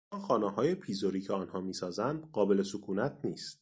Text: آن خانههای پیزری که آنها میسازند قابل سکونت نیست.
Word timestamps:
آن 0.09 0.21
خانههای 0.21 0.75
پیزری 0.75 1.21
که 1.21 1.33
آنها 1.33 1.61
میسازند 1.61 2.29
قابل 2.31 2.63
سکونت 2.63 3.19
نیست. 3.23 3.59